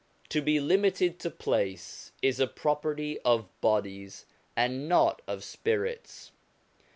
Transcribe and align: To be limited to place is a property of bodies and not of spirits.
To 0.29 0.41
be 0.41 0.59
limited 0.59 1.19
to 1.19 1.29
place 1.29 2.11
is 2.23 2.39
a 2.39 2.47
property 2.47 3.19
of 3.19 3.47
bodies 3.61 4.25
and 4.55 4.89
not 4.89 5.21
of 5.27 5.43
spirits. 5.43 6.31